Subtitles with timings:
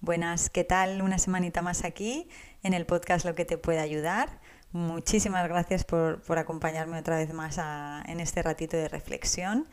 [0.00, 1.02] Buenas, ¿qué tal?
[1.02, 2.30] Una semanita más aquí
[2.62, 4.40] en el podcast Lo que te puede ayudar.
[4.70, 7.60] Muchísimas gracias por, acompañarme otra vez más
[8.06, 9.68] en este ratito de reflexión.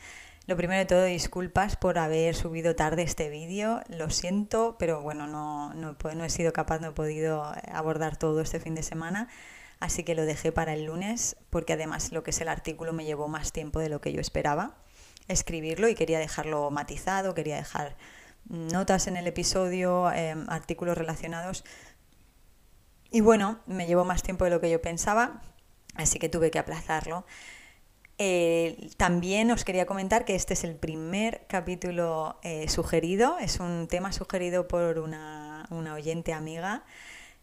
[0.45, 3.81] Lo primero de todo, disculpas por haber subido tarde este vídeo.
[3.87, 5.95] Lo siento, pero bueno, no, no,
[6.25, 9.29] he sido capaz, no he podido abordar todo este fin de semana.
[9.79, 13.05] Así que lo dejé para el lunes, porque además lo que es el artículo me
[13.05, 14.75] llevó más tiempo de lo que yo esperaba
[15.29, 17.95] escribirlo y quería dejarlo matizado, quería dejar
[18.45, 21.63] notas en el episodio, em, artículos relacionados.
[23.11, 25.41] Y bueno, me llevó más tiempo de lo que yo pensaba,
[25.95, 27.25] así que tuve que aplazarlo.
[28.17, 33.87] Eh, también os quería comentar que este es el primer capítulo eh, sugerido, es un
[33.87, 36.83] tema sugerido por una, una oyente amiga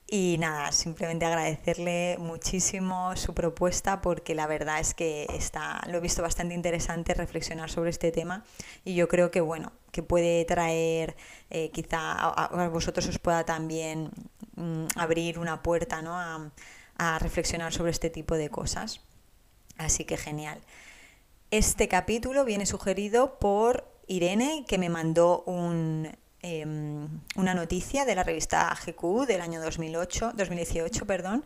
[0.08, 6.00] y nada, simplemente agradecerle muchísimo su propuesta porque la verdad es que está, lo he
[6.00, 8.44] visto bastante interesante reflexionar sobre este tema
[8.84, 11.16] y yo creo que bueno, que puede traer,
[11.50, 14.10] eh, quizá a, vosotros os pueda también
[14.54, 16.16] mm, abrir una puerta ¿no?
[16.16, 16.52] a,
[16.98, 19.00] a reflexionar sobre este tipo de cosas.
[19.76, 20.60] Así que genial.
[21.50, 26.16] Este capítulo viene sugerido por Irene, que me mandó un,
[26.48, 31.44] Em, una noticia de la revista GQ del año 2008, 2018, perdón,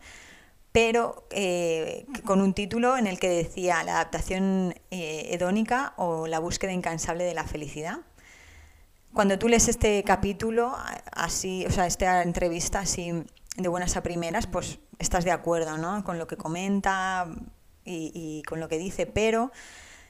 [0.71, 6.37] pero eh, con un título en el que decía la adaptación eh, hedónica o la
[6.37, 8.01] búsqueda incansable de la felicidad.
[9.11, 10.77] Cuando tú lees este capítulo,
[11.11, 13.23] así, o sea, esta entrevista así
[13.57, 16.03] de buenas a primeras, pues estás de acuerdo, ¿no?
[16.03, 17.27] Con lo que comenta
[17.85, 19.51] y, y con lo que dice, pero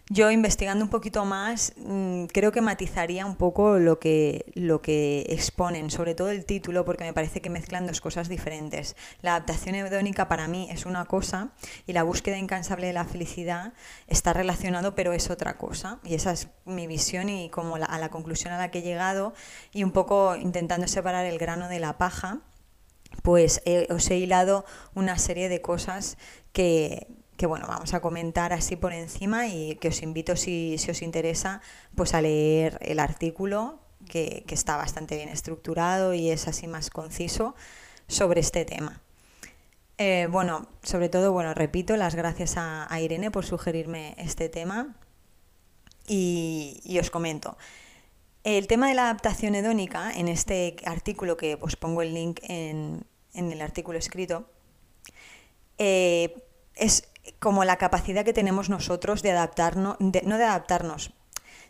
[0.10, 5.26] yo investigando un poquito más, mm, creo que matizaría un poco lo que, lo que
[5.30, 8.96] exponen, sobre todo el título, porque me parece que mezclan dos cosas diferentes.
[9.22, 11.52] La adaptación hedónica para mí es una cosa
[11.88, 13.74] y la búsqueda incansable de la felicidad
[14.08, 16.00] está relacionado, pero es otra cosa.
[16.04, 19.34] Y esa es mi visión y como a la conclusión a la que he llegado
[19.72, 22.42] y un poco intentando separar el grano de la paja,
[23.24, 26.18] pues os he hilado una serie de cosas
[26.54, 27.08] que
[27.42, 31.60] que bueno, vamos a comentar así por encima y que os invito si, os interesa
[31.96, 37.56] pues a leer el artículo que, está bastante bien estructurado y es así más conciso
[38.08, 39.02] sobre este tema.
[39.98, 44.96] Eh, bueno, sobre todo, bueno, repito, las gracias a, Irene por sugerirme este tema
[46.08, 47.58] y, os comento.
[48.44, 53.04] El tema de la adaptación hedónica, en este artículo que os pongo el link en,
[53.34, 54.46] el artículo escrito,
[55.80, 56.36] eh,
[56.76, 61.14] es como la capacidad que tenemos nosotros de adaptarnos, no de adaptarnos,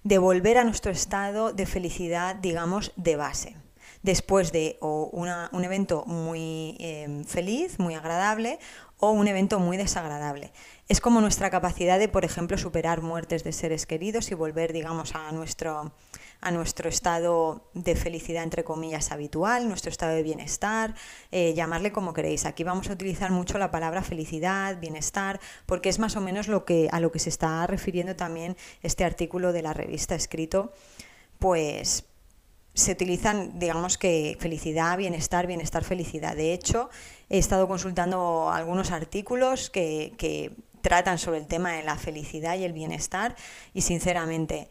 [0.04, 3.58] de volver a nuestro estado de felicidad, digamos, de base.
[4.04, 8.58] Después de un evento muy em, feliz, muy agradable,
[8.98, 10.52] o un evento muy desagradable.
[10.92, 15.16] Es como nuestra capacidad de, por ejemplo, superar muertes de seres queridos y volver, digamos,
[15.16, 15.94] a nuestro,
[16.42, 20.94] a nuestro estado de felicidad, entre comillas, habitual, nuestro estado de bienestar,
[21.32, 22.46] eh, llamarle como queréis.
[22.46, 26.66] Aquí vamos a utilizar mucho la palabra felicidad, bienestar, porque es más o menos lo
[26.66, 30.74] que, a lo que se está refiriendo también este artículo de la revista escrito,
[31.40, 32.04] pues
[32.74, 36.36] se utilizan, digamos que felicidad, bienestar, bienestar, felicidad.
[36.36, 36.90] De hecho,
[37.30, 42.64] he estado consultando algunos artículos que, que tratan sobre el tema de la felicidad y
[42.64, 43.36] el bienestar
[43.74, 44.70] y sinceramente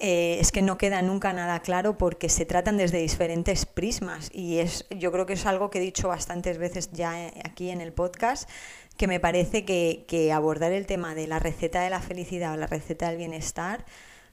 [0.00, 4.58] eh, es que no queda nunca nada claro porque se tratan desde diferentes prismas y
[4.58, 7.80] es, yo creo que es algo que he dicho bastantes veces ya eh, aquí en
[7.80, 8.48] el podcast,
[8.96, 12.56] que me parece que, que abordar el tema de la receta de la felicidad o
[12.56, 13.84] la receta del bienestar,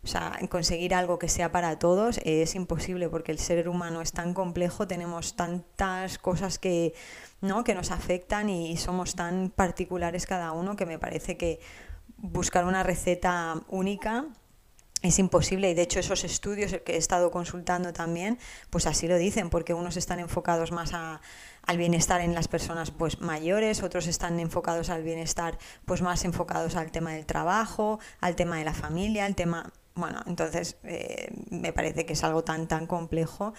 [0.05, 4.11] o sea, conseguir algo que sea para todos es imposible porque el ser humano es
[4.11, 6.93] tan complejo, tenemos tantas cosas que,
[7.41, 7.63] ¿no?
[7.63, 11.59] que nos afectan y somos tan particulares cada uno que me parece que
[12.17, 14.25] buscar una receta única
[15.01, 18.37] es imposible y de hecho esos estudios que he estado consultando también
[18.69, 23.21] pues así lo dicen porque unos están enfocados más al bienestar en las personas pues
[23.21, 28.57] mayores otros están enfocados al bienestar pues más enfocados al tema del trabajo al tema
[28.57, 32.87] de la familia al tema bueno entonces eh, me parece que es algo tan tan
[32.87, 33.53] complejo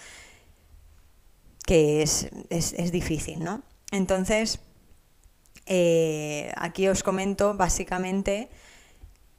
[1.65, 3.61] que es, es, difícil no
[3.91, 4.59] entonces
[5.65, 8.49] eh, aquí os comento básicamente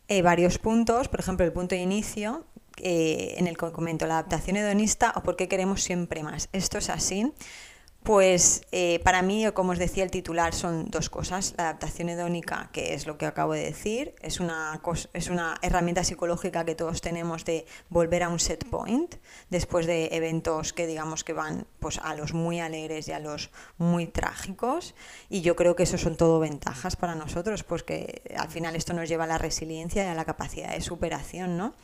[0.08, 2.46] eh, varios puntos, por ejemplo, el punto de inicio,
[2.76, 6.48] en el que comento la adaptación hedonista o por qué queremos siempre más.
[6.52, 7.32] Esto es así
[8.08, 11.52] Pues eh, para mí, como os decía el titular, son dos cosas.
[11.58, 14.80] La adaptación hedónica, que es lo que acabo de decir, es una,
[15.12, 19.16] es una herramienta psicológica que todos tenemos de volver a un set point
[19.50, 23.50] después de eventos que digamos que van pues, a los muy alegres y a los
[23.76, 24.94] muy trágicos.
[25.28, 28.94] Y yo creo que eso son todo ventajas para nosotros, pues que al final esto
[28.94, 31.74] nos lleva a la resiliencia y a la capacidad de superación, ¿no?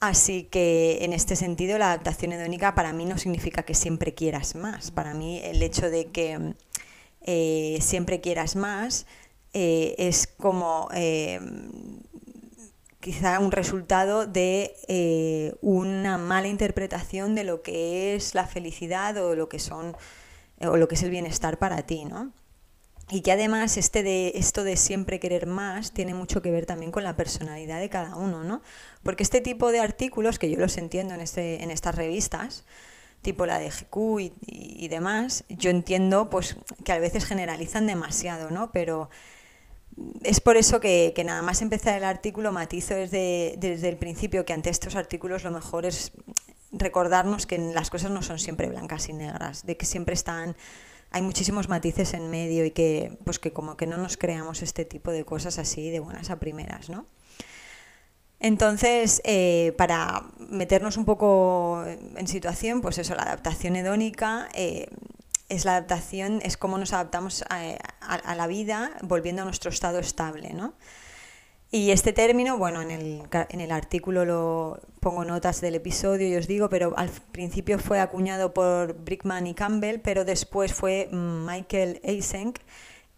[0.00, 4.54] Así que en este sentido la adaptación hedónica para mí no significa que siempre quieras
[4.54, 4.92] más.
[4.92, 6.54] Para mí el hecho de que
[7.22, 9.06] eh, siempre quieras más
[9.54, 11.40] eh, es como eh,
[13.00, 19.48] quizá un resultado de una mala interpretación de lo que es la felicidad o lo
[19.48, 19.96] que son
[20.60, 22.32] o lo que es el bienestar para ti, ¿no?
[23.10, 26.92] Y que además este de, esto de siempre querer más tiene mucho que ver también
[26.92, 28.60] con la personalidad de cada uno, ¿no?
[29.02, 32.64] Porque este tipo de artículos, que yo los entiendo en, este, en estas revistas,
[33.22, 38.70] tipo la de GQ y, demás, yo entiendo pues que a veces generalizan demasiado, ¿no?
[38.72, 39.08] Pero
[40.22, 44.44] es por eso que, que nada más empezar el artículo matizo desde, desde el principio
[44.44, 46.12] que ante estos artículos lo mejor es
[46.70, 50.54] recordarnos que las cosas no son siempre blancas y negras, de que siempre están
[51.10, 54.84] hay muchísimos matices en medio y que, pues que como que no nos creamos este
[54.84, 57.06] tipo de cosas así de buenas a primeras, ¿no?
[58.40, 64.88] Entonces, eh, para meternos un poco en situación, pues eso, la adaptación hedónica eh,
[65.48, 67.62] es la adaptación, es cómo nos adaptamos a,
[68.00, 70.74] a, la vida volviendo a nuestro estado estable, ¿no?
[71.70, 76.34] Y este término, bueno, en el, en el artículo lo pongo notas del episodio y
[76.34, 82.00] os digo, pero al principio fue acuñado por Brickman y Campbell, pero después fue Michael
[82.02, 82.60] Eysenck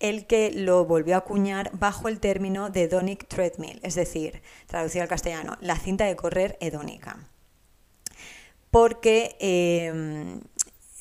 [0.01, 5.03] el que lo volvió a acuñar bajo el término de hedonic treadmill, es decir, traducido
[5.03, 7.29] al castellano, la cinta de correr hedónica.
[8.71, 10.41] Porque em,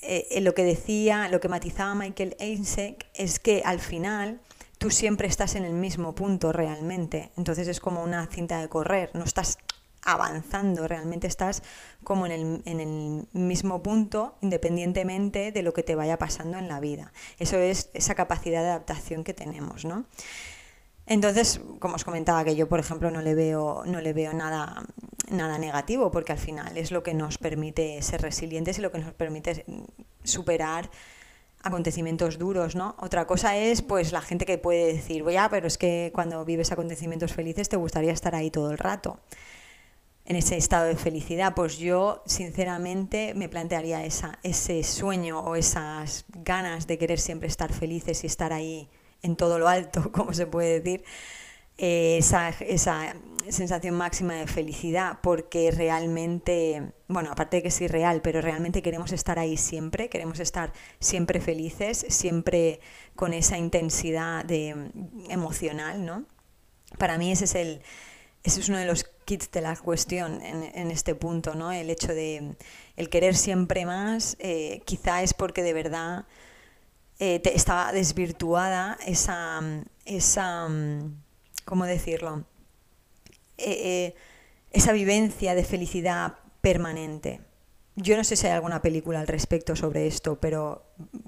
[0.01, 4.41] eh, lo que decía, lo que matizaba Michael Eysenck es que al final
[4.79, 7.31] tú siempre estás en el mismo punto realmente.
[7.37, 9.59] Entonces es como una cinta de correr, no estás
[10.01, 11.61] avanzando, realmente estás
[12.03, 16.69] como en el, en el, mismo punto independientemente de lo que te vaya pasando en
[16.69, 17.11] la vida.
[17.37, 20.05] Eso es esa capacidad de adaptación que tenemos, ¿no?
[21.05, 24.85] Entonces, como os comentaba, que yo, por ejemplo, no le veo, no le veo nada,
[25.29, 28.99] nada negativo, porque al final es lo que nos permite ser resilientes y lo que
[28.99, 29.65] nos permite
[30.23, 30.89] superar
[31.63, 32.95] acontecimientos duros, ¿no?
[32.99, 36.71] Otra cosa es pues la gente que puede decir, ya, pero es que cuando vives
[36.71, 39.19] acontecimientos felices te gustaría estar ahí todo el rato,
[40.25, 41.53] en ese estado de felicidad.
[41.55, 47.73] Pues yo, sinceramente, me plantearía esa, ese sueño o esas ganas de querer siempre estar
[47.73, 48.87] felices y estar ahí
[49.21, 51.03] en todo lo alto, como se puede decir,
[51.81, 53.15] eh, esa, esa
[53.47, 59.13] sensación máxima de felicidad, porque realmente, bueno, aparte de que es irreal, pero realmente queremos
[59.13, 62.81] estar ahí siempre, queremos estar siempre felices, siempre
[63.15, 64.91] con esa intensidad de,
[65.29, 66.25] emocional, ¿no?
[66.97, 67.81] Para mí ese es el,
[68.43, 71.71] ese es uno de los kits de la cuestión en, este punto, ¿no?
[71.71, 72.55] El hecho de
[72.97, 76.25] el querer siempre más, eh, quizá es porque de verdad
[77.19, 79.61] eh, estaba desvirtuada esa,
[80.03, 80.67] esa
[81.69, 82.45] ¿cómo decirlo?
[83.59, 84.15] Eh, eh,
[84.71, 87.41] esa vivencia de felicidad permanente.
[87.95, 90.83] Yo no sé si hay alguna película al respecto sobre esto, pero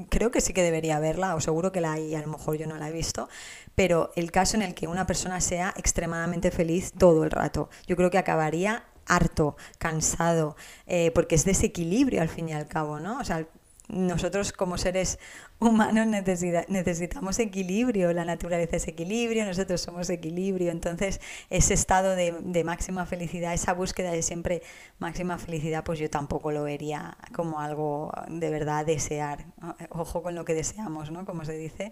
[0.09, 2.65] creo que sí que debería verla, o seguro que la hay, a lo mejor yo
[2.65, 3.29] no la he visto,
[3.75, 7.95] pero el caso en el que una persona sea extremadamente feliz todo el rato, yo
[7.95, 10.55] creo que acabaría harto, cansado,
[10.87, 13.19] eh, porque es desequilibrio al fin y al cabo, ¿no?
[13.19, 13.45] O sea,
[13.88, 15.19] nosotros como seres
[15.60, 21.19] humanos necesitamos equilibrio, la naturaleza es equilibrio, nosotros somos equilibrio, entonces
[21.50, 24.61] ese estado de, máxima felicidad, esa búsqueda de siempre
[25.00, 29.45] máxima felicidad, pues yo tampoco lo vería como algo de verdad desear.
[29.90, 31.26] Ojo con lo que deseamos, ¿no?
[31.26, 31.92] Como se dice,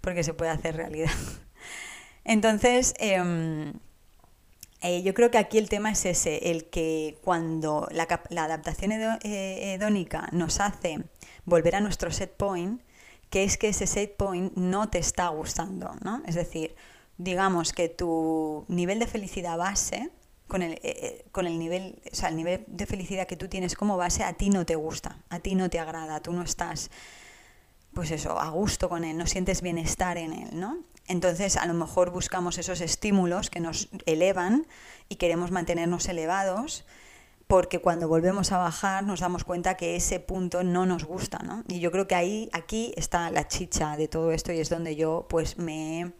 [0.00, 1.10] porque se puede hacer realidad.
[2.24, 3.74] Entonces, em,
[4.82, 8.04] eh, yo creo que aquí el tema es ese, el que cuando la,
[8.42, 10.98] adaptación eh, hedónica nos hace
[11.44, 12.82] volver a nuestro set point,
[13.30, 16.22] que es que ese set point no te está gustando, ¿no?
[16.26, 16.76] Es decir,
[17.18, 20.10] digamos que tu nivel de felicidad base,
[20.46, 23.74] con el, eh, con el nivel, o sea, el nivel de felicidad que tú tienes
[23.74, 26.90] como base, a ti no te gusta, a ti no te agrada, tú no estás,
[27.94, 30.78] pues eso, a gusto con él, no sientes bienestar en él, ¿no?
[31.08, 34.66] Entonces, a lo mejor buscamos esos estímulos que nos elevan
[35.08, 36.84] y queremos mantenernos elevados,
[37.46, 41.62] porque cuando volvemos a bajar nos damos cuenta que ese punto no nos gusta, ¿no?
[41.68, 44.96] Y yo creo que ahí, aquí está la chicha de todo esto y es donde
[44.96, 46.12] yo pues me,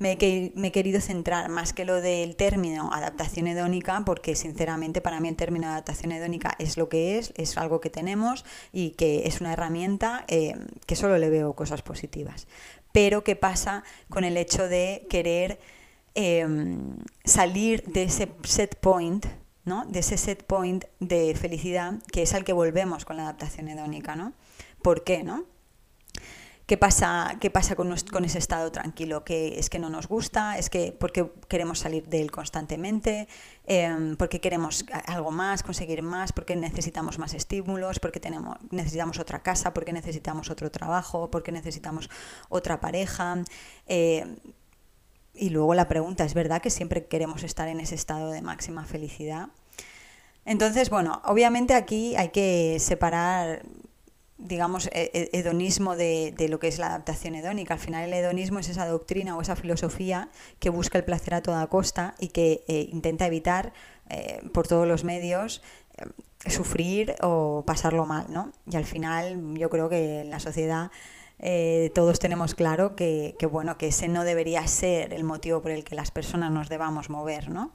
[0.00, 5.36] he, querido centrar más que lo del término adaptación hedónica, porque sinceramente para mí el
[5.36, 9.54] término adaptación hedónica es lo que es, es algo que tenemos y que es una
[9.54, 10.54] herramienta eh,
[10.86, 12.46] que solo le veo cosas positivas.
[12.94, 15.58] Pero ¿qué pasa con el hecho de querer
[16.14, 19.26] em, salir de ese set point,
[19.64, 19.84] ¿no?
[19.86, 24.14] de ese set point de felicidad que es al que volvemos con la adaptación hedónica?
[24.14, 24.32] ¿no?
[24.80, 25.24] ¿Por qué?
[25.24, 25.44] ¿no?
[26.66, 29.22] ¿Qué pasa, qué pasa con, ese estado tranquilo?
[29.22, 33.28] Que es que no nos gusta, es que porque queremos salir de él constantemente,
[33.66, 39.42] eh, porque queremos algo más, conseguir más, porque necesitamos más estímulos, porque tenemos, necesitamos otra
[39.42, 42.08] casa, porque necesitamos otro trabajo, porque necesitamos
[42.48, 43.44] otra pareja.
[43.86, 44.36] Em,
[45.34, 48.86] y luego la pregunta, ¿es verdad que siempre queremos estar en ese estado de máxima
[48.86, 49.48] felicidad?
[50.46, 53.62] Entonces, bueno, obviamente aquí hay que separar
[54.38, 57.74] digamos, e, e, hedonismo de, lo que es la adaptación hedónica.
[57.74, 61.42] Al final el hedonismo es esa doctrina o esa filosofía que busca el placer a
[61.42, 63.72] toda costa y que eh, intenta evitar
[64.10, 65.62] eh, por todos los medios
[65.96, 68.52] eh, sufrir o pasarlo mal, ¿no?
[68.70, 70.90] Y al final yo creo que en la sociedad
[71.94, 75.84] todos tenemos claro que, que, bueno, que ese no debería ser el motivo por el
[75.84, 77.72] que las personas nos debamos mover, ¿no?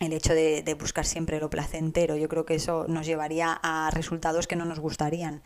[0.00, 2.16] El hecho de, buscar siempre lo placentero.
[2.16, 5.42] Yo creo que eso nos llevaría a resultados que no nos gustarían.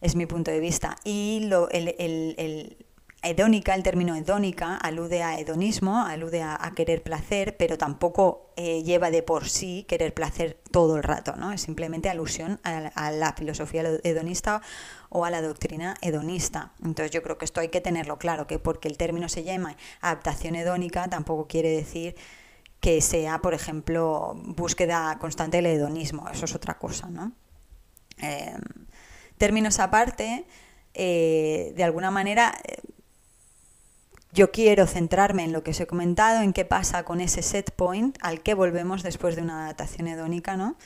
[0.00, 0.96] Es mi punto de vista.
[1.04, 2.76] Y lo, el, el,
[3.22, 9.10] hedónica, el término hedónica, alude a hedonismo, alude a, querer placer, pero tampoco eh, lleva
[9.10, 11.50] de por sí querer placer todo el rato, ¿no?
[11.50, 14.60] Es simplemente alusión a, la filosofía hedonista
[15.08, 16.72] o a la doctrina hedonista.
[16.84, 19.76] Entonces yo creo que esto hay que tenerlo claro, que porque el término se llama
[20.00, 22.14] adaptación hedónica, tampoco quiere decir
[22.84, 26.28] que sea, por ejemplo, búsqueda constante del hedonismo.
[26.28, 27.32] Eso es otra cosa, ¿no?
[28.18, 28.60] Em,
[29.38, 30.44] términos aparte,
[30.92, 32.82] eh, de alguna manera, eh,
[34.32, 37.70] yo quiero centrarme en lo que os he comentado, en qué pasa con ese set
[37.70, 40.76] point al que volvemos después de una adaptación hedónica, ¿no?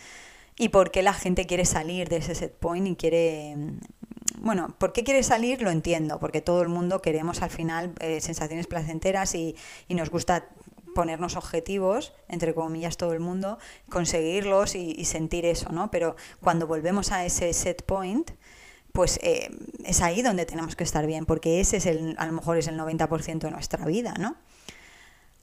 [0.56, 3.56] Y por qué la gente quiere salir de ese set point y quiere...
[4.36, 5.62] Bueno, ¿por qué quiere salir?
[5.62, 9.56] Lo entiendo, porque todo el mundo queremos al final eh, sensaciones placenteras y,
[9.88, 10.46] y, nos gusta
[10.98, 15.92] ponernos objetivos, entre comillas todo el mundo, conseguirlos y, sentir eso, ¿no?
[15.92, 18.32] Pero cuando volvemos a ese set point,
[18.90, 19.48] pues eh,
[19.84, 22.66] es ahí donde tenemos que estar bien, porque ese es el, a lo mejor es
[22.66, 24.34] el 90% de nuestra vida, ¿no?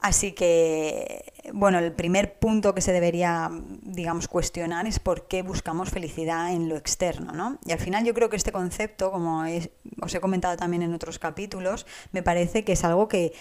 [0.02, 3.50] Así que, bueno, el primer punto que se debería,
[3.82, 7.60] digamos, cuestionar es por qué buscamos felicidad en lo externo, ¿no?
[7.66, 9.46] Y al final yo creo que este concepto, como
[10.02, 13.32] os he comentado también en otros capítulos, me parece que es algo que,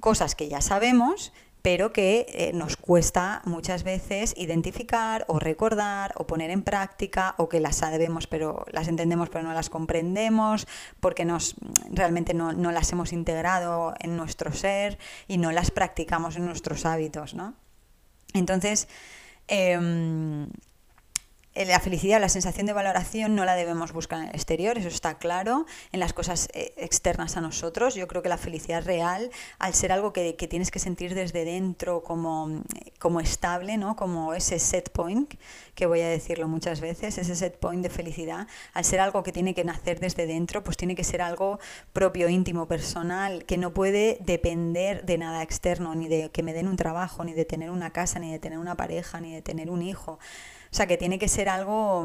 [0.00, 1.32] cosas que ya sabemos,
[1.64, 7.48] pero que eh, nos cuesta muchas veces identificar o recordar o poner en práctica o
[7.48, 10.68] que las sabemos pero las entendemos pero no las comprendemos
[11.00, 11.56] porque nos
[11.90, 17.32] realmente no, las hemos integrado en nuestro ser y no las practicamos en nuestros hábitos,
[17.32, 17.54] ¿no?
[18.34, 18.86] Entonces,
[19.48, 20.48] em,
[21.54, 25.18] la felicidad, la sensación de valoración no la debemos buscar en el exterior, eso está
[25.18, 27.94] claro, en las cosas eh, externas a nosotros.
[27.94, 29.30] Yo creo que la felicidad real,
[29.60, 32.62] al ser algo que, tienes que sentir desde dentro como,
[32.98, 33.94] como estable, ¿no?
[33.94, 35.34] como ese set point,
[35.76, 39.30] que voy a decirlo muchas veces, ese set point de felicidad, al ser algo que
[39.30, 41.60] tiene que nacer desde dentro, pues tiene que ser algo
[41.92, 46.66] propio, íntimo, personal, que no puede depender de nada externo, ni de que me den
[46.66, 49.70] un trabajo, ni de tener una casa, ni de tener una pareja, ni de tener
[49.70, 50.18] un hijo.
[50.74, 52.04] O sea, que tiene que ser algo,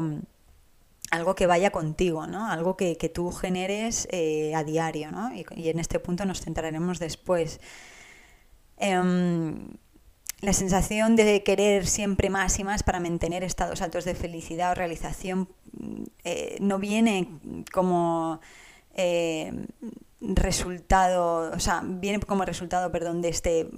[1.10, 2.48] algo que vaya contigo, ¿no?
[2.48, 5.34] Algo que, tú generes eh, a diario, ¿no?
[5.34, 7.58] Y, en este punto nos centraremos después.
[8.76, 9.70] Em,
[10.40, 14.74] la sensación de querer siempre más y más para mantener estados altos de felicidad o
[14.76, 15.48] realización
[16.22, 17.40] eh, no viene
[17.72, 18.40] como
[18.94, 19.66] eh,
[20.20, 23.68] resultado, o sea, viene como resultado, perdón, de este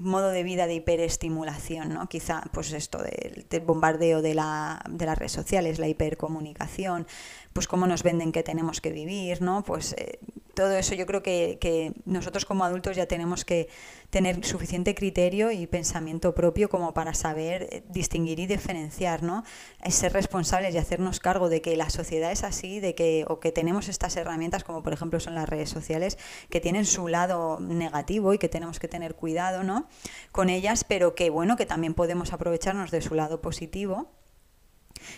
[0.00, 2.08] modo de vida de hiperestimulación, ¿no?
[2.08, 7.06] Quizá, pues esto del, bombardeo de, la, de, las redes sociales, la hipercomunicación,
[7.52, 9.62] pues cómo nos venden que tenemos que vivir, ¿no?
[9.62, 10.18] Pues eh,
[10.54, 13.68] todo eso yo creo que, que, nosotros como adultos ya tenemos que
[14.10, 19.44] tener suficiente criterio y pensamiento propio como para saber eh, distinguir y diferenciar, ¿no?
[19.88, 23.52] Ser responsables y hacernos cargo de que la sociedad es así, de que, o que
[23.52, 28.34] tenemos estas herramientas, como por ejemplo son las redes sociales, que tienen su lado negativo
[28.34, 29.88] y que tenemos que tener cuidado, ¿no?
[30.32, 34.10] Con ellas, pero que bueno, que también podemos aprovecharnos de su lado positivo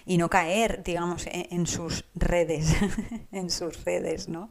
[0.04, 2.74] y no caer, digamos, en, sus redes,
[3.32, 4.50] en sus redes, ¿no?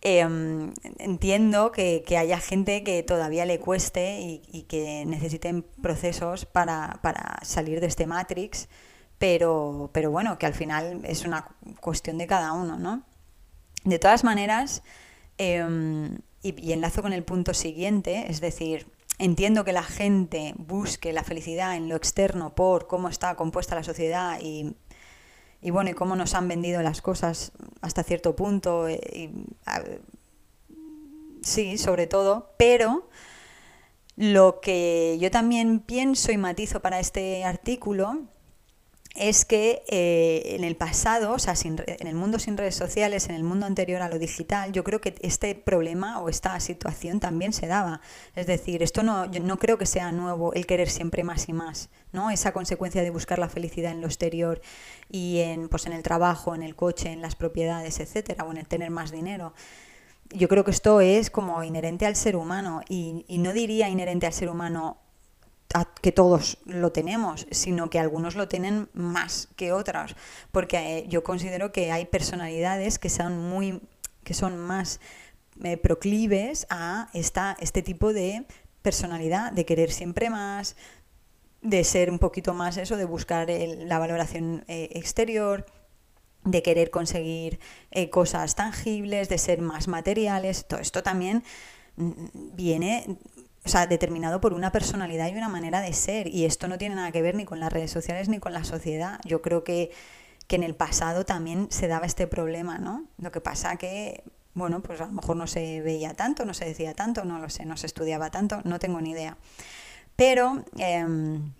[0.00, 7.00] Em, entiendo que, haya gente que todavía le cueste y, que necesiten procesos para,
[7.42, 8.68] salir de este Matrix,
[9.18, 11.48] pero, pero, bueno, que al final es una
[11.80, 13.02] cuestión de cada uno, ¿no?
[13.84, 14.82] De todas maneras,
[15.38, 18.86] em, y, enlazo con el punto siguiente, es decir,
[19.18, 23.82] entiendo que la gente busque la felicidad en lo externo por cómo está compuesta la
[23.82, 24.76] sociedad y,
[25.60, 28.88] y bueno, y cómo nos han vendido las cosas hasta cierto punto.
[28.88, 29.30] Eh,
[31.42, 33.08] sí, sobre todo, pero
[34.16, 38.22] lo que yo también pienso y matizo para este artículo
[39.18, 43.34] es que eh, en el pasado, o sea, en el mundo sin redes sociales, en
[43.34, 47.52] el mundo anterior a lo digital, yo creo que este problema o esta situación también
[47.52, 48.00] se daba.
[48.36, 51.52] Es decir, esto no, yo no creo que sea nuevo el querer siempre más y
[51.52, 52.30] más, ¿no?
[52.30, 54.60] Esa consecuencia de buscar la felicidad en lo exterior
[55.10, 58.58] y en, pues, en el trabajo, en el coche, en las propiedades, etcétera, o en
[58.58, 59.52] el tener más dinero.
[60.30, 64.26] Yo creo que esto es como inherente al ser humano y, y no diría inherente
[64.26, 64.98] al ser humano
[66.00, 70.16] que todos lo tenemos, sino que algunos lo tienen más que otros,
[70.50, 73.80] porque eh, yo considero que hay personalidades que son muy
[74.24, 75.00] que son más
[75.64, 78.44] eh, proclives a esta, este tipo de
[78.82, 80.76] personalidad, de querer siempre más,
[81.62, 85.64] de ser un poquito más eso, de buscar la valoración eh, exterior,
[86.44, 87.58] de querer conseguir
[88.10, 90.66] cosas tangibles, de ser más materiales.
[90.66, 91.42] Todo esto también
[91.96, 92.12] mm,
[92.54, 93.18] viene
[93.64, 96.28] o sea, determinado por una personalidad y una manera de ser.
[96.28, 98.64] Y esto no tiene nada que ver ni con las redes sociales ni con la
[98.64, 99.20] sociedad.
[99.24, 99.90] Yo creo que,
[100.46, 103.04] que en el pasado también se daba este problema, ¿no?
[103.18, 104.24] Lo que pasa que,
[104.54, 107.50] bueno, pues a lo mejor no se veía tanto, no se decía tanto, no lo
[107.50, 109.36] sé, no se estudiaba tanto, no tengo ni idea.
[110.16, 111.52] Pero em,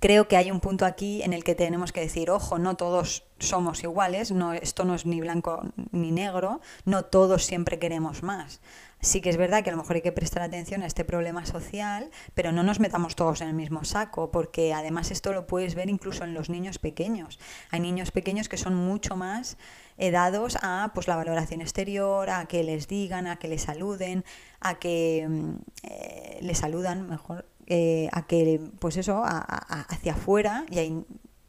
[0.00, 3.24] creo que hay un punto aquí en el que tenemos que decir, ojo, no todos
[3.38, 5.62] somos iguales, no, esto no es ni blanco
[5.92, 8.60] ni negro, no todos siempre queremos más.
[9.00, 11.44] Sí que es verdad que a lo mejor hay que prestar atención a este problema
[11.44, 15.74] social, pero no nos metamos todos en el mismo saco, porque además esto lo puedes
[15.74, 17.38] ver incluso en los niños pequeños.
[17.70, 19.58] Hay niños pequeños que son mucho más
[19.98, 24.24] eh, dados a pues, la valoración exterior, a que les digan, a que les saluden,
[24.60, 30.78] a que mm, eh, les saludan mejor, eh, a que, pues eso, hacia afuera, y
[30.78, 31.04] hay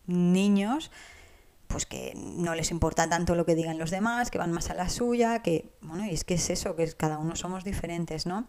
[0.05, 0.91] niños
[1.67, 4.73] pues que no les importa tanto lo que digan los demás, que van más a
[4.73, 8.47] la suya, que, bueno, y es que es eso, que cada uno somos diferentes, ¿no?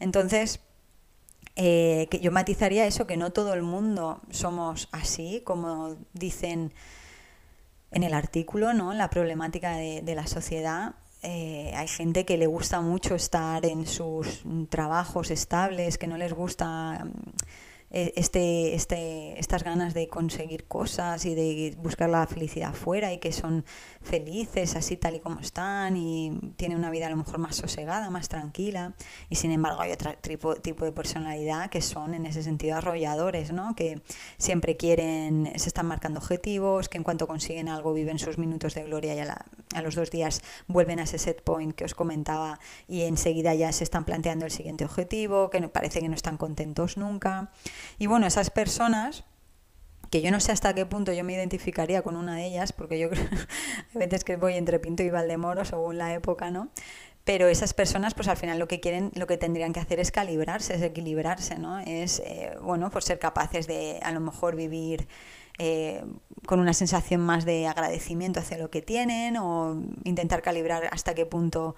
[0.00, 0.60] Entonces,
[1.54, 6.74] eh, que yo matizaría eso, que no todo el mundo somos así, como dicen
[7.90, 8.92] en el artículo, ¿no?
[8.92, 10.96] La problemática de, la sociedad.
[11.22, 16.34] Eh, hay gente que le gusta mucho estar en sus trabajos estables, que no les
[16.34, 17.06] gusta
[17.90, 23.32] este, este, estas ganas de conseguir cosas y de buscar la felicidad afuera y que
[23.32, 23.64] son
[24.02, 28.10] felices así tal y como están y tienen una vida a lo mejor más sosegada,
[28.10, 28.94] más tranquila
[29.30, 33.52] y sin embargo hay otro tipo, tipo de personalidad que son en ese sentido arrolladores,
[33.52, 33.74] ¿no?
[33.76, 34.02] que
[34.36, 38.84] siempre quieren, se están marcando objetivos, que en cuanto consiguen algo viven sus minutos de
[38.84, 42.58] gloria y a, a los dos días vuelven a ese set point que os comentaba
[42.88, 46.96] y enseguida ya se están planteando el siguiente objetivo, que parece que no están contentos
[46.96, 47.50] nunca.
[47.98, 49.24] Y bueno, esas personas,
[50.10, 52.98] que yo no sé hasta qué punto yo me identificaría con una de ellas, porque
[52.98, 53.26] yo creo
[53.94, 56.68] a veces que voy entre Pinto y Valdemoro según la época, ¿no?
[57.24, 60.12] Pero esas personas, pues al final lo que quieren, lo que tendrían que hacer es
[60.12, 61.80] calibrarse, es equilibrarse, ¿no?
[61.80, 65.08] Es, eh, bueno, pues ser capaces de a lo mejor vivir
[65.58, 66.04] eh,
[66.46, 71.26] con una sensación más de agradecimiento hacia lo que tienen o intentar calibrar hasta qué
[71.26, 71.74] punto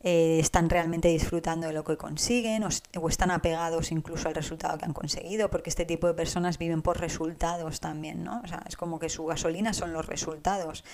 [0.00, 4.84] eh, están realmente disfrutando de lo que consiguen o, están apegados incluso al resultado que
[4.84, 8.40] han conseguido, porque este tipo de personas viven por resultados también, ¿no?
[8.44, 10.84] O sea, es como que su gasolina son los resultados.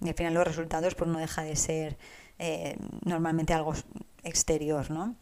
[0.00, 1.98] Y al final los resultados pues no deja de ser
[2.38, 3.74] eh, normalmente algo
[4.24, 5.16] exterior, ¿no?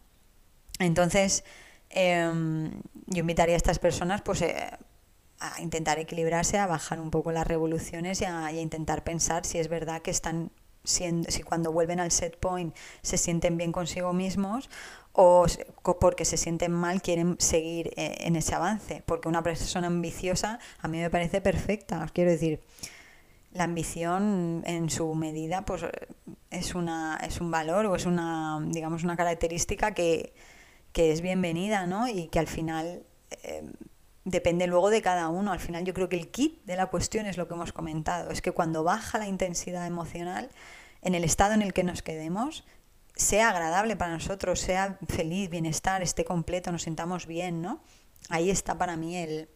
[0.79, 1.45] Entonces,
[1.91, 2.71] em,
[3.07, 4.57] yo invitaría a estas personas pues eh,
[5.41, 9.69] a intentar equilibrarse, a bajar un poco las revoluciones y a, intentar pensar si es
[9.69, 10.51] verdad que están
[10.85, 14.69] si cuando vuelven al set point se sienten bien consigo mismos
[15.13, 15.47] o
[16.01, 19.03] porque se sienten mal quieren seguir eh, en ese avance.
[19.07, 22.07] Porque una persona ambiciosa a mí me parece perfecta.
[22.13, 22.61] Quiero decir,
[23.53, 25.85] la ambición en su medida pues
[26.51, 30.35] es, una, es un valor o es una, digamos, una característica que,
[30.93, 32.09] es bienvenida ¿no?
[32.09, 33.05] y que al final...
[33.43, 33.65] Eh,
[34.25, 35.53] depende luego de cada uno.
[35.53, 38.31] Al final yo creo que el kit de la cuestión es lo que hemos comentado,
[38.31, 40.51] es que cuando baja la intensidad emocional,
[41.03, 42.65] en el estado en el que nos quedemos,
[43.15, 47.81] sea agradable para nosotros, sea feliz, bienestar, esté completo, nos sintamos bien, ¿no?
[48.31, 49.49] Ahí está para mí el,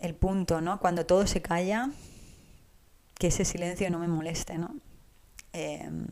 [0.00, 0.80] el punto, ¿no?
[0.80, 1.90] Cuando todo se calla,
[3.18, 4.74] que ese silencio no me moleste, ¿no?
[5.52, 6.06] Em,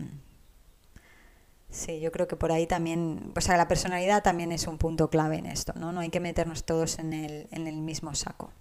[1.72, 5.08] Sí, yo creo que por ahí también, o sea, la personalidad también es un punto
[5.08, 5.90] clave en esto, ¿no?
[5.90, 8.52] No hay que meternos todos en el, en el mismo saco.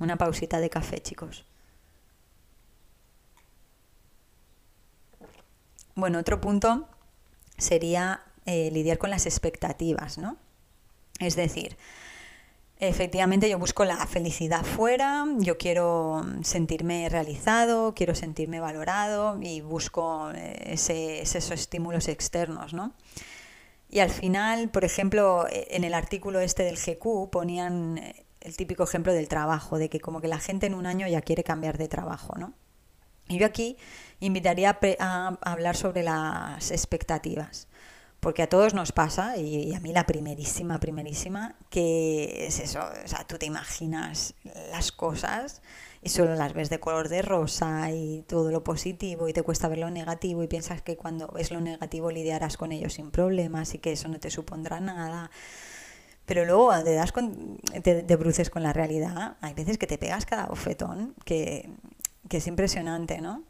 [0.00, 1.44] Una pausita de café, chicos.
[5.94, 6.88] Bueno, otro punto
[7.58, 10.38] sería eh, lidiar con las expectativas, ¿no?
[11.20, 11.76] Es decir,
[12.88, 20.30] efectivamente yo busco la felicidad fuera, yo quiero sentirme realizado, quiero sentirme valorado y busco
[20.34, 22.92] eh, esos estímulos externos, ¿no?
[23.88, 28.56] Y al final, por ejemplo, e, en el artículo este del GQ ponían eh, el
[28.56, 31.44] típico ejemplo del trabajo, de que como que la gente en un año ya quiere
[31.44, 32.52] cambiar de trabajo, ¿no?
[33.28, 33.76] Y yo aquí
[34.18, 37.68] invitaría a, hablar sobre las expectativas,
[38.22, 43.08] porque a todos nos pasa, y, a mí la primerísima, primerísima, que es eso, o
[43.08, 44.34] sea, tú te imaginas
[44.70, 45.60] las cosas
[46.02, 49.66] y solo las ves de color de rosa y todo lo positivo y te cuesta
[49.66, 53.74] ver lo negativo y piensas que cuando ves lo negativo lidiarás con ello sin problemas
[53.74, 55.32] y que eso no te supondrá nada.
[56.24, 60.26] Pero luego te das con, te, bruces con la realidad, hay veces que te pegas
[60.26, 61.70] cada bofetón, que,
[62.28, 63.42] que es impresionante, ¿no?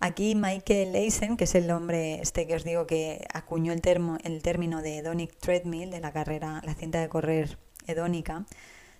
[0.00, 4.18] Aquí Michael Eisen, que es el hombre este que os digo que acuñó el, termo,
[4.24, 8.44] el término de hedonic treadmill, de la carrera, la cinta de correr hedónica,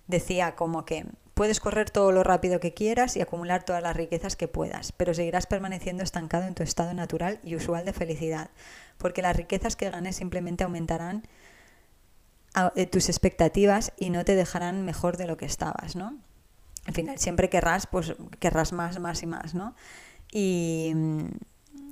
[0.07, 1.05] decía como que
[1.35, 5.13] Puedes correr todo lo rápido que quieras y acumular todas las riquezas que puedas, pero
[5.13, 8.51] seguirás permaneciendo estancado en tu estado natural y usual de felicidad,
[8.97, 11.27] porque las riquezas que ganes simplemente aumentarán
[12.77, 16.17] eh, tus expectativas y no te dejarán mejor de lo que estabas, ¿no?
[16.85, 19.75] Al final siempre querrás, pues querrás más, más y más, ¿no?
[20.37, 21.27] Y mm,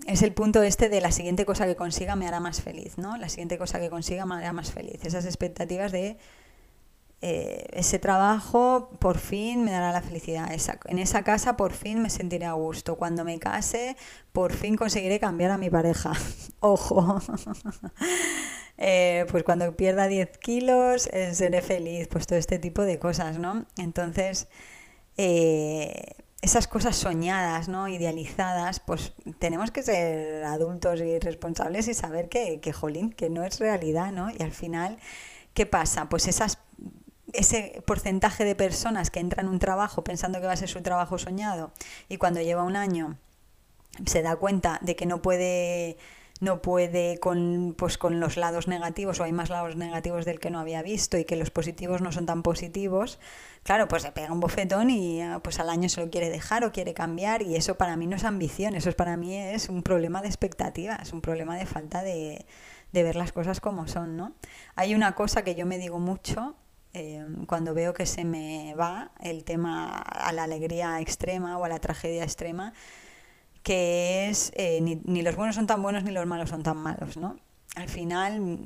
[0.06, 3.16] es el punto este de la siguiente cosa que consiga me hará más feliz, ¿no?
[3.16, 5.00] La siguiente cosa que consiga me hará más feliz.
[5.06, 6.18] Esas expectativas de
[7.22, 10.52] eh, ese trabajo por fin me dará la felicidad.
[10.88, 12.98] en esa casa por fin me sentiré a gusto.
[12.98, 13.96] Cuando me case,
[14.34, 16.12] por fin conseguiré cambiar a mi pareja.
[16.60, 17.22] Ojo.
[18.76, 22.08] Eh, pues cuando pierda 10 kilos, eh, seré feliz.
[22.08, 23.68] Pues todo este tipo de cosas, ¿no?
[23.78, 24.48] Entonces,
[26.44, 27.88] esas cosas soñadas, ¿no?
[27.88, 33.44] Idealizadas, pues tenemos que ser adultos y responsables y saber que, que, jolín, que no
[33.46, 34.30] es realidad, ¿no?
[34.30, 35.00] Y al final,
[35.54, 36.10] ¿qué pasa?
[36.10, 36.60] Pues esas
[37.32, 40.82] ese porcentaje de personas que entran en un trabajo pensando que va a ser su
[40.82, 41.72] trabajo soñado
[42.10, 43.18] y cuando lleva un año
[44.06, 45.98] se da cuenta de que no puede
[46.44, 50.50] no puede con, pues, con los lados negativos o hay más lados negativos del que
[50.50, 53.20] no había visto y que los positivos no son tan positivos,
[53.64, 56.64] claro, pues se pega un bofetón y ah, pues al año se lo quiere dejar
[56.64, 59.84] o quiere cambiar y eso para mí no es ambición, eso para mí es un
[59.84, 62.46] problema de expectativa, es un problema de falta de,
[62.92, 64.34] de ver las cosas como son, ¿no?
[64.76, 66.56] Hay una cosa que yo me digo mucho
[66.96, 71.70] Em, cuando veo que se me va el tema a la alegría extrema o a
[71.70, 72.74] la tragedia extrema,
[73.64, 77.18] que es eh, ni, los buenos son tan buenos ni los malos son tan malos,
[77.18, 77.38] ¿no?
[77.76, 78.60] Al final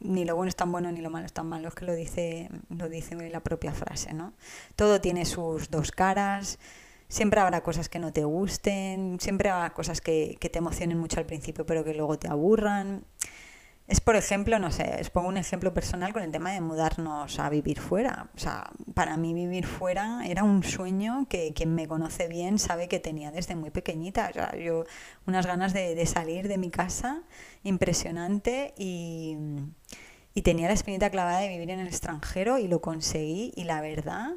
[0.00, 1.94] ni lo bueno es tan bueno ni lo malo es tan malo, es que lo
[1.94, 4.34] dice, lo dice la propia frase, ¿no?
[4.76, 6.58] Todo tiene sus dos caras,
[7.08, 11.20] siempre habrá cosas que no te gusten, siempre habrá cosas que, que te emocionen mucho
[11.20, 13.04] al principio pero que luego te aburran.
[13.86, 17.38] Es, por ejemplo, no sé, os pongo un ejemplo personal con el tema de mudarnos
[17.38, 18.30] a vivir fuera.
[18.34, 22.88] O sea, para mí vivir fuera era un sueño que quien me conoce bien sabe
[22.88, 24.28] que tenía desde muy pequeñita.
[24.30, 24.84] O sea, yo
[25.26, 27.22] unas ganas de, salir de mi casa
[27.62, 29.36] impresionante y,
[30.42, 34.32] tenía la espinita clavada de vivir en el extranjero y lo conseguí y la verdad,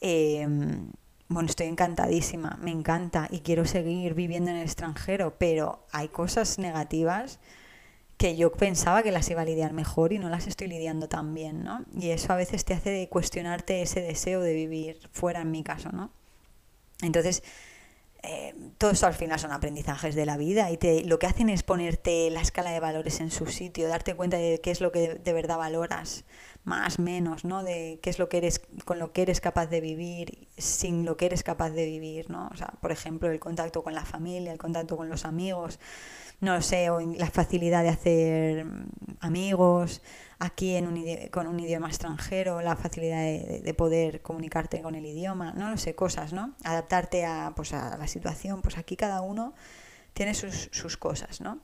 [0.00, 0.90] em,
[1.28, 6.58] bueno, estoy encantadísima, me encanta y quiero seguir viviendo en el extranjero, pero hay cosas
[6.58, 7.40] negativas
[8.16, 11.34] que yo pensaba que las iba a lidiar mejor y no las estoy lidiando tan
[11.34, 11.84] bien, ¿no?
[11.98, 15.92] Y eso a veces te hace cuestionarte ese deseo de vivir fuera, en mi caso,
[15.92, 16.10] ¿no?
[17.02, 17.42] Entonces,
[18.22, 21.62] eh, todo eso al final son aprendizajes de la vida y lo que hacen es
[21.62, 25.14] ponerte la escala de valores en su sitio, darte cuenta de qué es lo que
[25.14, 26.24] de verdad valoras,
[26.64, 27.62] más, menos, ¿no?
[27.62, 31.16] De qué es lo que eres, con lo que eres capaz de vivir, sin lo
[31.16, 32.48] que eres capaz de vivir, ¿no?
[32.52, 35.78] O sea, por ejemplo, el contacto con la familia, el contacto con los amigos,
[36.40, 38.66] no sé, o la facilidad de hacer
[39.20, 40.02] amigos
[40.38, 45.52] aquí en un con un idioma extranjero, la facilidad de, poder comunicarte con el idioma,
[45.52, 46.54] no lo sé, cosas, ¿no?
[46.64, 49.54] Adaptarte a, pues, a la situación, pues aquí cada uno
[50.12, 51.60] tiene sus, sus cosas, ¿no?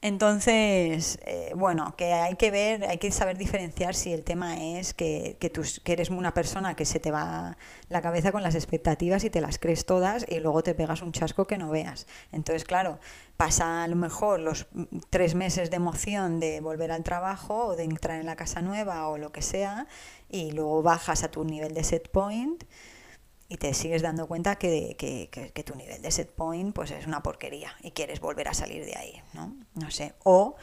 [0.00, 4.94] Entonces, eh, bueno, que hay que ver, hay que saber diferenciar si el tema es
[4.94, 7.56] que, que, tú, que eres una persona que se te va
[7.88, 11.10] la cabeza con las expectativas y te las crees todas y luego te pegas un
[11.10, 12.06] chasco que no veas.
[12.30, 13.00] Entonces, claro,
[13.36, 14.68] pasa a lo mejor los
[15.10, 19.08] tres meses de emoción de volver al trabajo o de entrar en la casa nueva
[19.08, 19.88] o lo que sea
[20.28, 22.62] y luego bajas a tu nivel de set point
[23.48, 27.06] y te sigues dando cuenta que, que, que, tu nivel de set point pues es
[27.06, 29.56] una porquería y quieres volver a salir de ahí, ¿no?
[29.74, 30.14] No sé.
[30.22, 30.56] O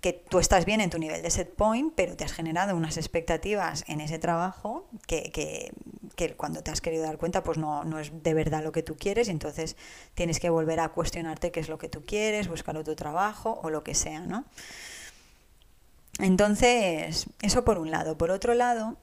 [0.00, 2.96] que tú estás bien en tu nivel de set point, pero te has generado unas
[2.96, 7.98] expectativas en ese trabajo que, que cuando te has querido dar cuenta pues no, no
[7.98, 9.76] es de verdad lo que tú quieres y entonces
[10.14, 13.70] tienes que volver a cuestionarte qué es lo que tú quieres, buscar otro trabajo o
[13.70, 14.44] lo que sea, ¿no?
[16.18, 18.18] Entonces, eso por un lado.
[18.18, 18.96] Por otro lado,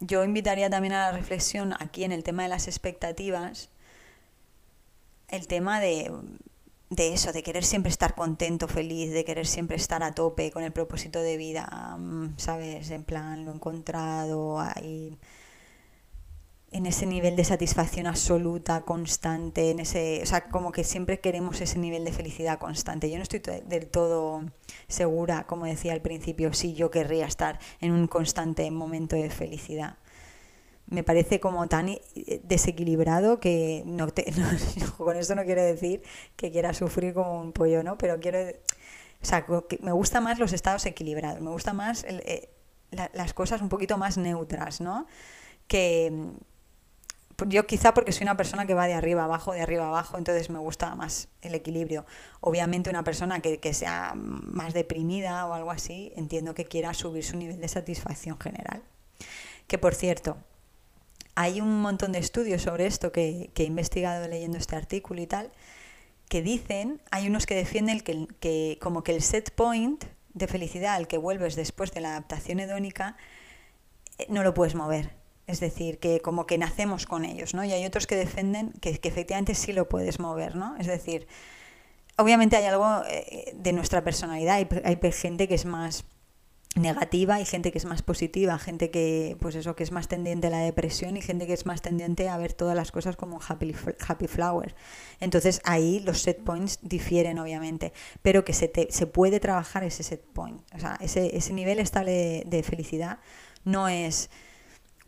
[0.00, 3.70] yo invitaría también a la reflexión aquí en el tema de las expectativas,
[5.28, 6.10] el tema de,
[6.88, 10.64] de eso, de querer siempre estar contento, feliz, de querer siempre estar a tope con
[10.64, 11.98] el propósito de vida,
[12.36, 12.90] ¿sabes?
[12.90, 15.16] En plan, lo he encontrado ahí
[16.72, 21.60] en ese nivel de satisfacción absoluta, constante, en ese, o sea, como que siempre queremos
[21.60, 23.10] ese nivel de felicidad constante.
[23.10, 24.44] Yo no estoy del todo
[24.86, 29.96] segura, como decía al principio, si yo querría estar en un constante momento de felicidad.
[30.86, 32.00] Me parece como tan eh,
[32.44, 34.06] desequilibrado que no,
[34.96, 36.02] con esto no quiero decir
[36.36, 37.98] que quiera sufrir como un pollo, ¿no?
[37.98, 42.48] Pero quiero, o sea, que me gusta más los estados equilibrados, me gusta más eh,
[43.12, 45.06] las cosas un poquito más neutras, ¿no?
[45.66, 46.12] Que,
[47.46, 50.50] yo quizá porque soy una persona que va de arriba abajo, de arriba abajo, entonces
[50.50, 52.06] me gusta más el equilibrio.
[52.40, 57.24] Obviamente una persona que, que, sea más deprimida o algo así, entiendo que quiera subir
[57.24, 58.82] su nivel de satisfacción general.
[59.66, 60.36] Que por cierto,
[61.34, 65.50] hay un montón de estudios sobre esto que, he investigado leyendo este artículo y tal,
[66.28, 70.94] que dicen, hay unos que defienden que, que como que el set point de felicidad
[70.94, 73.16] al que vuelves después de la adaptación hedónica,
[74.18, 75.19] eh, no lo puedes mover
[75.50, 77.64] es decir, que como que nacemos con ellos, ¿no?
[77.64, 80.76] Y hay otros que defienden que, efectivamente sí lo puedes mover, ¿no?
[80.78, 81.26] Es decir,
[82.16, 86.04] obviamente hay algo eh, de nuestra personalidad, hay, hay gente que es más
[86.76, 90.46] negativa y gente que es más positiva, gente que pues eso que es más tendiente
[90.46, 93.40] a la depresión y gente que es más tendiente a ver todas las cosas como
[93.46, 93.74] happy,
[94.06, 94.76] happy flower.
[95.18, 100.24] Entonces ahí los set points difieren obviamente, pero que se, se puede trabajar ese set
[100.32, 103.18] point, o sea, ese, ese nivel estable de felicidad
[103.64, 104.30] no es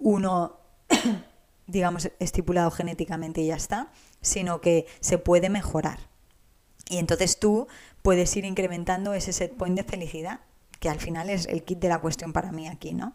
[0.03, 0.59] uno,
[1.67, 5.99] digamos, estipulado genéticamente y ya está, sino que se puede mejorar.
[6.89, 7.69] Y entonces tú
[8.03, 10.41] puedes ir incrementando ese set point de felicidad,
[10.81, 13.15] que al final es el kit de la cuestión para mí aquí, ¿no?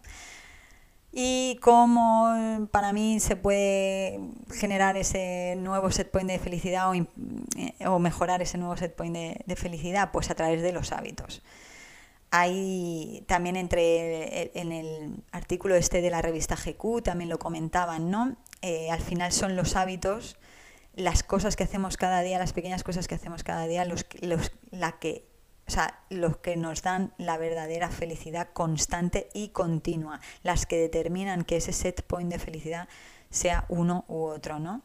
[1.11, 4.19] Y cómo para mí se puede
[4.53, 9.55] generar ese nuevo set point de felicidad o, eh, mejorar ese nuevo set point de
[9.55, 11.41] felicidad, pues a través de los hábitos.
[12.29, 18.35] Hay también entre en el artículo este de la revista GQ también lo comentaban, ¿no?
[18.61, 20.37] Eh, al final son los hábitos,
[20.95, 24.51] las cosas que hacemos cada día, las pequeñas cosas que hacemos cada día, los, los,
[24.71, 25.25] la que,
[25.67, 31.43] o sea, los que nos dan la verdadera felicidad constante y continua, las que determinan
[31.43, 32.89] que ese set point de felicidad
[33.29, 34.81] sea uno u otro, ¿no?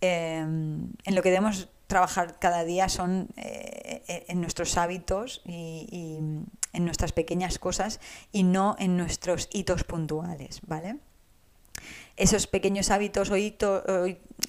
[0.00, 6.18] Em, en lo que debemos trabajar cada día son eh, eh, en nuestros hábitos y,
[6.72, 8.00] en nuestras pequeñas cosas
[8.32, 10.98] y no en nuestros hitos puntuales, ¿vale?
[12.16, 13.30] Esos pequeños hábitos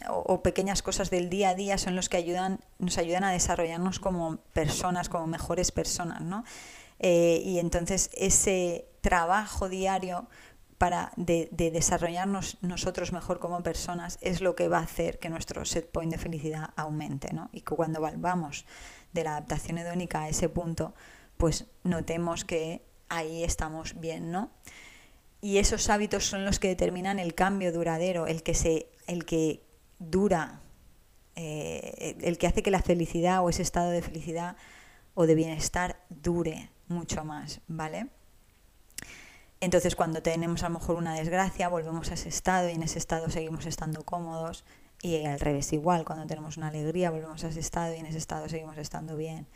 [0.07, 3.99] o, pequeñas cosas del día a día son los que ayudan, nos ayudan a desarrollarnos
[3.99, 6.43] como personas, como mejores personas, ¿no?
[6.99, 10.27] Eh, y entonces ese trabajo diario
[10.77, 15.63] para de, desarrollarnos nosotros mejor como personas es lo que va a hacer que nuestro
[15.65, 17.49] set point de felicidad aumente, ¿no?
[17.53, 18.65] Y que cuando volvamos
[19.13, 20.93] de la adaptación hedónica a ese punto,
[21.37, 24.51] pues notemos que ahí estamos bien, ¿no?
[25.41, 29.63] Y esos hábitos son los que determinan el cambio duradero, el que se, el que
[29.99, 30.61] dura,
[31.35, 34.57] eh, el que hace que la felicidad o ese estado de felicidad
[35.13, 38.07] o de bienestar dure mucho más, ¿vale?
[39.65, 42.99] Entonces cuando tenemos a lo mejor una desgracia, volvemos a ese estado y en ese
[42.99, 44.63] estado seguimos estando cómodos
[45.01, 48.19] y al revés igual, cuando tenemos una alegría, volvemos a ese estado y en ese
[48.19, 49.47] estado seguimos estando bien.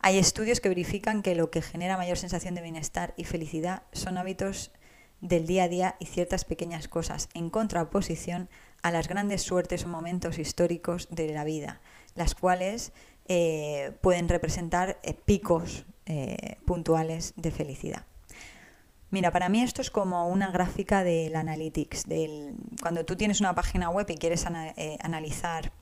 [0.00, 4.18] Hay estudios que verifican que lo que genera mayor sensación de bienestar y felicidad son
[4.18, 4.72] hábitos
[5.20, 8.48] del día a día y ciertas pequeñas cosas, en contraposición
[8.82, 11.80] a las grandes suertes o momentos históricos de la vida,
[12.16, 12.92] las cuales
[13.28, 18.06] eh, pueden representar eh, picos eh, puntuales de felicidad.
[19.10, 23.54] Mira, para mí esto es como una gráfica del analytics, del, cuando tú tienes una
[23.54, 24.44] página web y quieres
[24.76, 25.72] eh, analizar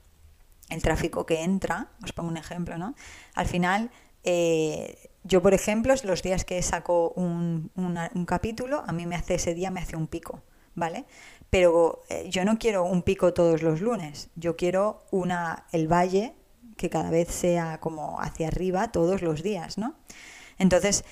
[0.69, 2.95] el tráfico que entra, os pongo un ejemplo, ¿no?
[3.33, 3.91] Al final,
[4.23, 7.71] eh, yo por ejemplo, los días que saco un,
[8.27, 10.43] capítulo, a mí me hace ese día, me hace un pico,
[10.75, 11.05] ¿vale?
[11.49, 16.33] Pero eh, yo no quiero un pico todos los lunes, yo quiero una, el valle
[16.77, 19.95] que cada vez sea como hacia arriba todos los días, ¿no?
[20.57, 21.05] Entonces,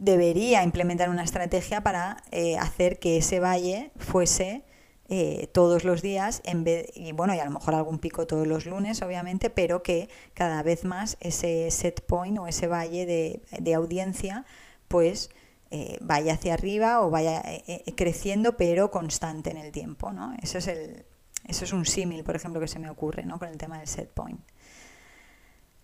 [0.00, 4.64] debería implementar una estrategia para eh, hacer que ese valle fuese
[5.12, 8.46] eh, todos los días, en vez, y bueno, y a lo mejor algún pico todos
[8.46, 13.74] los lunes, obviamente, pero que cada vez más ese set point o ese valle de,
[13.74, 14.46] audiencia,
[14.88, 15.30] pues
[15.70, 20.32] eh, vaya hacia arriba o vaya eh, creciendo, pero constante en el tiempo, ¿no?
[20.42, 21.04] Eso es, el,
[21.46, 23.38] eso es un símil, por ejemplo, que se me ocurre, ¿no?
[23.38, 24.40] Con el tema del set point.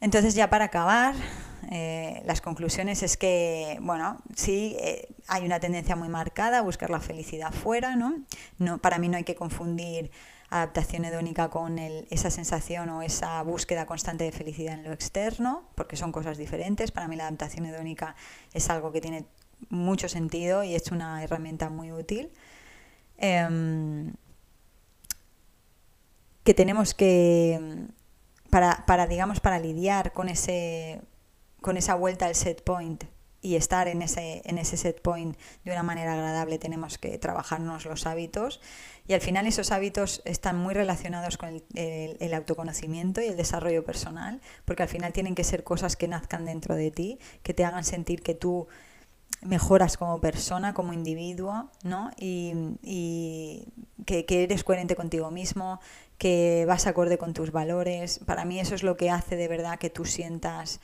[0.00, 1.14] Entonces, ya para acabar,
[2.24, 4.76] las conclusiones es que, bueno, sí,
[5.26, 8.20] hay una tendencia muy marcada a buscar la felicidad fuera, ¿no?
[8.58, 10.10] no para mí no hay que confundir
[10.50, 15.96] adaptación hedónica con esa sensación o esa búsqueda constante de felicidad en lo externo, porque
[15.96, 16.92] son cosas diferentes.
[16.92, 18.14] Para mí la adaptación hedónica
[18.52, 19.24] es algo que tiene
[19.68, 22.30] mucho sentido y es una herramienta muy útil.
[23.18, 24.12] Em,
[26.44, 27.88] que tenemos que,
[28.86, 31.00] para, digamos, para lidiar con, ese,
[31.60, 33.04] con esa vuelta al set point
[33.42, 37.84] y estar en ese, en ese set point de una manera agradable tenemos que trabajarnos
[37.84, 38.60] los hábitos.
[39.06, 44.40] Y al final esos hábitos están muy relacionados con el, autoconocimiento y el desarrollo personal
[44.64, 47.84] porque al final tienen que ser cosas que nazcan dentro de ti, que te hagan
[47.84, 48.66] sentir que tú
[49.42, 52.10] mejoras como persona, como individuo, ¿no?
[52.18, 53.64] Y,
[54.04, 55.80] que, que, eres coherente contigo mismo,
[56.18, 58.20] que vas acorde con tus valores.
[58.26, 60.80] Para mí eso es lo que hace de verdad que tú sientas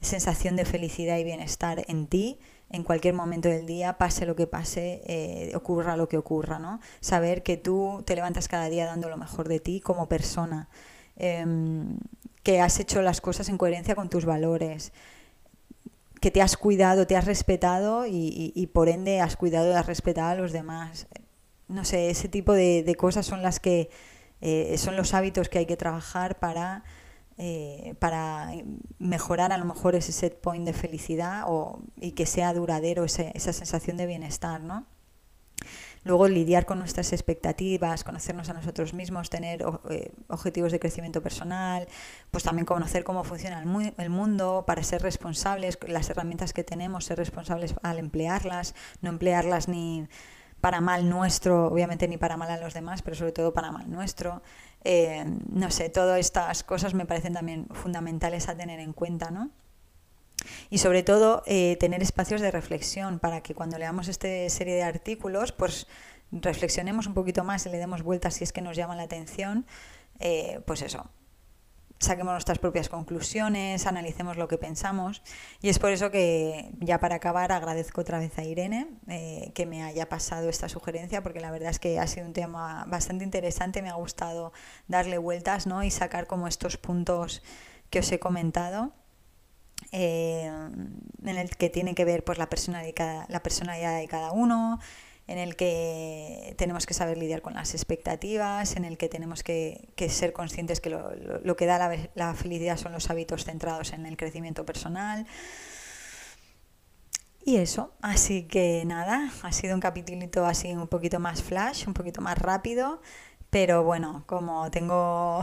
[0.00, 2.38] sensación de felicidad y bienestar en ti
[2.72, 6.80] en cualquier momento del día, pase lo que pase, eh, ocurra lo que ocurra, ¿no?
[7.00, 10.68] Saber que tú te levantas cada día dando lo mejor de ti como persona,
[11.16, 11.98] em,
[12.42, 14.92] que has hecho las cosas en coherencia con tus valores,
[16.22, 20.30] que te has cuidado, te has respetado y, por ende has cuidado y has respetado
[20.30, 21.08] a los demás.
[21.68, 23.90] No sé, ese tipo de, cosas son las que
[24.40, 26.84] eh, son los hábitos que hay que trabajar para
[27.38, 28.50] eh, para
[28.98, 33.52] mejorar a lo mejor ese set point de felicidad o, y que sea duradero esa
[33.52, 34.86] sensación de bienestar, ¿no?
[36.04, 41.86] Luego lidiar con nuestras expectativas, conocernos a nosotros mismos, tener eh, objetivos de crecimiento personal,
[42.30, 47.04] pues también conocer cómo funciona el, el, mundo para ser responsables, las herramientas que tenemos,
[47.04, 50.08] ser responsables al emplearlas, no emplearlas ni
[50.62, 53.90] para mal nuestro, obviamente ni para mal a los demás, pero sobre todo para mal
[53.90, 54.42] nuestro.
[54.84, 59.50] Eh, no sé, todas estas cosas me parecen también fundamentales a tener en cuenta, ¿no?
[60.70, 64.82] Y sobre todo eh, tener espacios de reflexión para que cuando leamos esta serie de
[64.82, 65.86] artículos, pues
[66.32, 69.66] reflexionemos un poquito más y le demos vueltas si es que nos llama la atención,
[70.18, 71.10] eh, pues eso,
[72.02, 75.22] saquemos nuestras propias conclusiones, analicemos lo que pensamos.
[75.60, 79.66] Y es por eso que, ya para acabar, agradezco otra vez a Irene eh, que
[79.66, 83.24] me haya pasado esta sugerencia, porque la verdad es que ha sido un tema bastante
[83.24, 84.52] interesante, me ha gustado
[84.88, 85.82] darle vueltas ¿no?
[85.82, 87.42] y sacar como estos puntos
[87.90, 88.92] que os he comentado.
[89.92, 94.80] Eh, en el que tiene que ver pues la personalidad, la personalidad de cada uno,
[95.28, 99.88] en el que tenemos que saber lidiar con las expectativas, en el que tenemos que,
[100.08, 104.66] ser conscientes que lo, que da la, felicidad son los hábitos centrados en el crecimiento
[104.66, 105.26] personal.
[107.44, 111.94] Y eso, así que nada, ha sido un capítulo así un poquito más flash, un
[111.94, 113.00] poquito más rápido,
[113.50, 115.42] pero bueno, como tengo,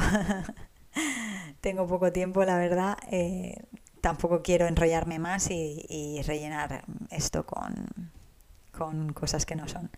[1.61, 3.63] tengo poco tiempo, la verdad, eh,
[4.01, 8.11] tampoco quiero enrollarme más y rellenar esto con,
[8.79, 9.91] con cosas que no son.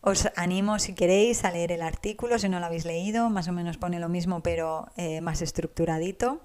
[0.00, 3.52] Os animo, si queréis, a leer el artículo, si no lo habéis leído, más o
[3.52, 6.40] menos pone lo mismo, pero eh, más estructuradito.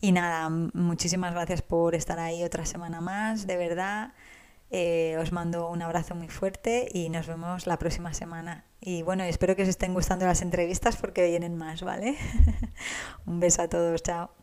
[0.00, 4.12] Y nada, muchísimas gracias por estar ahí otra semana más, de verdad.
[4.70, 8.64] Eh, os mando un abrazo muy fuerte y nos vemos la próxima semana.
[8.80, 12.16] Y bueno, espero que os estén gustando las entrevistas porque vienen más, ¿vale?
[13.26, 14.36] un beso a todos, chao.